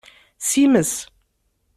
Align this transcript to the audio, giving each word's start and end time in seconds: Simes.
Simes. 0.47 0.91